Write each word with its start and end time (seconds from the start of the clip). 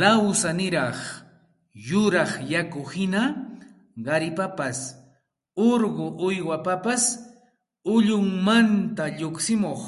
lawsaniraq 0.00 0.98
yuraq 1.88 2.32
yakuhina 2.54 3.22
qaripapas 4.06 4.78
urqu 5.70 6.04
uywapapas 6.26 7.02
ullunmanta 7.94 9.04
lluqsimuq 9.18 9.82